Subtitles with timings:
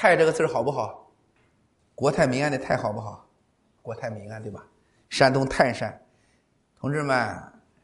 [0.00, 1.10] 泰这个字好不好？
[1.96, 3.26] 国泰民安的泰好不好？
[3.82, 4.64] 国泰民安对吧？
[5.10, 6.00] 山东泰山，
[6.78, 7.36] 同志们，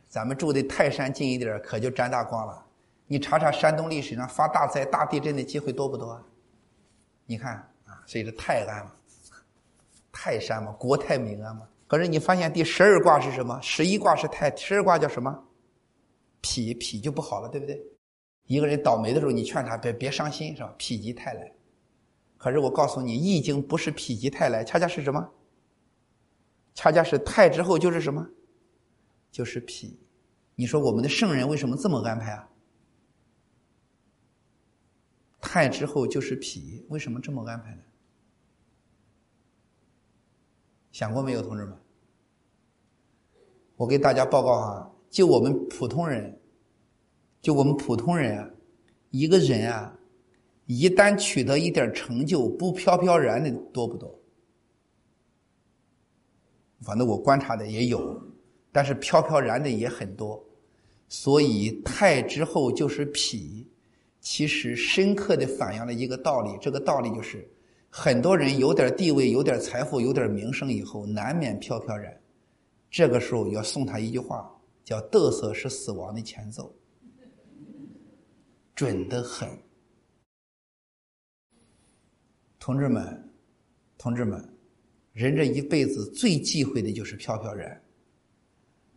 [0.08, 2.64] 咱们住的泰山近一点可就沾大光了。
[3.08, 6.24] 你查查山东历史上发大灾、大地震的机会多不多？
[7.26, 7.54] 你看
[7.84, 8.92] 啊，所以是泰安嘛，
[10.12, 11.66] 泰山嘛，国泰民安嘛。
[11.88, 13.58] 可是你发现第十二卦是什么？
[13.60, 15.32] 十一卦是泰，十二卦叫什么？
[16.44, 17.84] 否，否就不好了，对不对？
[18.46, 20.68] 一个人倒霉的时候，你劝他别别伤心，是吧？
[20.78, 21.50] 否极泰来。
[22.44, 25.32] 可是我告诉你，《易经》不是否极泰来，恰恰是什么？
[26.74, 28.28] 恰恰是泰之后就是什么？
[29.32, 29.88] 就是否。
[30.54, 32.46] 你说我们的圣人为什么这么安排啊？
[35.40, 37.82] 泰之后就是否，为什么这么安排呢？
[40.92, 41.74] 想过没有，同志们？
[43.76, 46.38] 我给大家报告哈，就我们普通人，
[47.40, 48.50] 就我们普通人啊，
[49.08, 49.98] 一个人啊。
[50.66, 54.18] 一旦取得一点成就，不飘飘然的多不多？
[56.80, 58.22] 反正我观察的也有，
[58.70, 60.42] 但是飘飘然的也很多。
[61.08, 63.66] 所以太之后就是脾，
[64.20, 66.50] 其实深刻的反映了一个道理。
[66.60, 67.48] 这个道理就是，
[67.90, 72.14] 很多人有点地位、有点财富、有点名声以后，难免飘飘然。
[72.90, 74.50] 这个时候要送他一句话，
[74.82, 76.74] 叫“嘚瑟是死亡的前奏”，
[78.74, 79.48] 准得很。
[82.64, 83.30] 同志们，
[83.98, 84.42] 同志们，
[85.12, 87.78] 人这一辈子最忌讳的就是飘飘然。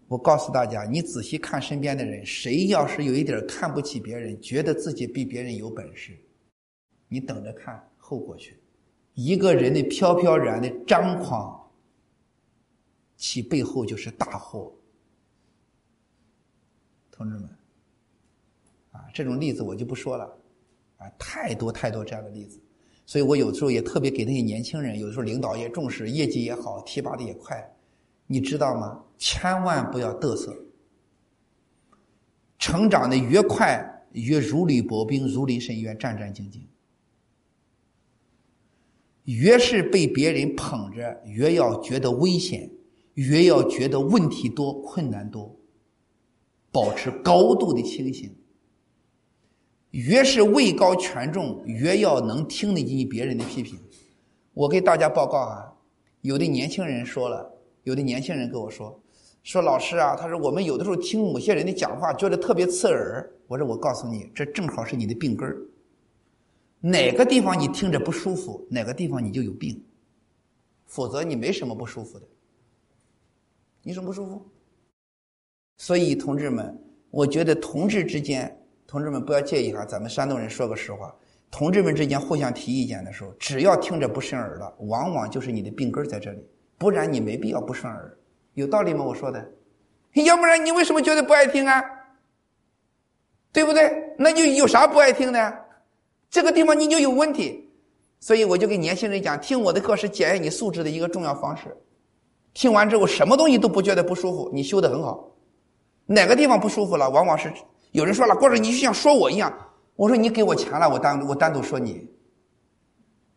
[0.08, 6.18] 我告诉大家，你仔细看身边的人，谁要是有一点看不起别人，觉得自己比别人有本事，
[7.10, 8.58] 你等着看后果去。
[9.16, 11.70] 一个人的飘飘然的张狂，
[13.18, 14.74] 其背后就是大祸。
[17.12, 17.50] 同志们，
[18.92, 20.24] 啊，这种例子我就不说了，
[21.00, 22.62] 啊，太多太多这样的例子。
[23.08, 27.58] 所以我有时候也特别给那些年轻人，有的时候领导也重视，业绩也好，提拔的也快，
[28.28, 29.02] 你知道吗？
[29.18, 30.54] 千万不要嘚瑟。
[32.60, 36.60] 成长的越快，越如履薄冰，如临深渊，战战兢兢。
[39.24, 42.70] 越是被别人捧着，越要觉得危险，
[43.14, 45.56] 越要觉得问题多、困难多，
[46.74, 48.36] 保持高度的清醒。
[49.98, 53.80] 越是位高权重，越要能听得进别人的批评。
[54.54, 55.74] 我给大家报告啊，
[56.22, 59.02] 有的年轻人说了，有的年轻人跟我说，
[59.42, 63.28] 说老师啊，他说我们有的时候听某些人的讲话，觉得特别刺耳。
[63.48, 65.58] 我说我告诉你，这正好是你的病根儿。
[66.80, 69.84] 哪个地方你听着不舒服，哪个地方你就有病，
[70.86, 72.26] 否则你没什么不舒服的。
[73.82, 74.46] 你什么不舒服？
[75.78, 78.56] 所以同志们，我觉得同志之间。
[78.88, 81.14] 同志们不要介意哈，咱们山东人说个实话，
[81.52, 86.40] 同志们之间互相提意见的时候，只要听着不顺耳了，往往就是你的病根在这里，
[86.78, 88.18] 不然你没必要不顺耳，
[88.54, 89.04] 有道理吗？
[89.04, 89.46] 我说的，
[90.14, 91.84] 要不然你为什么觉得不爱听啊？
[93.52, 93.92] 对不对？
[94.18, 95.54] 那就有啥不爱听的？
[96.30, 97.70] 这个地方你就有问题，
[98.22, 101.76] 所以我就跟年轻人讲，听我的课是检验你素质的一个重要方式。
[102.54, 105.30] 听完之后，什么东西都不觉得不舒服，你修的很好。
[106.06, 107.52] 哪个地方不舒服了，往往是。
[107.92, 109.52] 有人说了，或者你就像说我一样，
[109.96, 112.08] 我说你给我钱了，我单我单独说你，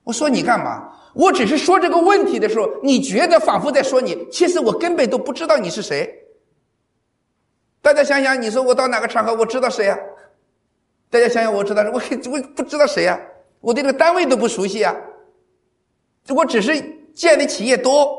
[0.05, 0.93] 我说你干嘛？
[1.15, 6.09] 我只是说这个问题的时候，你觉得仿佛在说你，其实我根本都不知道你是谁。
[7.83, 9.99] 大家想想，你说我到哪个场合，我知道谁呀？
[11.11, 12.01] 大家想想，我知道我
[12.31, 13.19] 我不知道谁呀？
[13.61, 14.95] 我对这个单位都不熟悉啊。
[16.29, 16.81] 我只是
[17.13, 18.17] 见的企业多，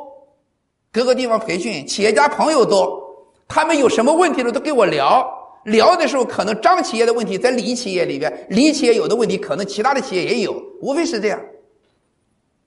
[0.92, 3.02] 各个地方培训，企业家朋友多，
[3.48, 5.26] 他们有什么问题了都跟我聊。
[5.66, 11.42] 聊的时候，可能张企业的问题在李企业里边，李企业有的问题，可能其他的企业也有，无非是这样。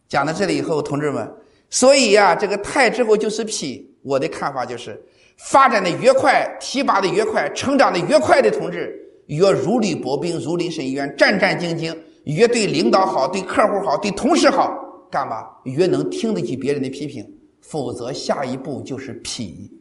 [0.08, 1.28] 讲到这里以后，同志们，
[1.70, 3.90] 所以呀，这个太之后就是脾。
[4.02, 5.02] 我的看法就是，
[5.38, 8.94] 发展的越快，提拔的越快，成长的越快的同志，
[9.28, 14.72] 越如履薄冰，如临深渊，战战兢兢，越对领导好，对客户好，对同事好，
[15.10, 15.42] 干嘛？
[15.64, 17.26] 越能听得起别人的批评，
[17.62, 19.72] 否则下一步就是脾。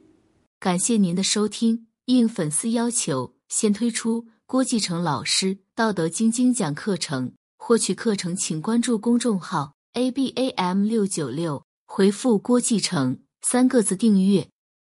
[0.57, 1.92] 感谢您的收听。
[2.05, 7.31] 应粉丝要求，先推出郭继成老师《道德经》精讲课程。
[7.57, 14.49] 获取课程，请关注公众号 “abam 六九六”，回复“郭继成”三个字订阅。